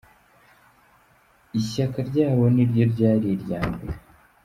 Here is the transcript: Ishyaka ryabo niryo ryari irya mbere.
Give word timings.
Ishyaka 1.59 1.99
ryabo 2.09 2.43
niryo 2.55 2.83
ryari 2.93 3.27
irya 3.35 3.61
mbere. 3.73 3.97